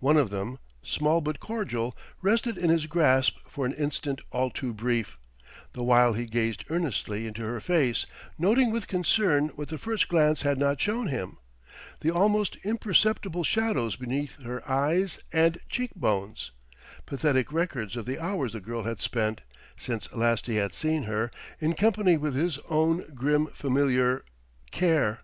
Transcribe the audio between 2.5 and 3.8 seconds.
in his grasp for an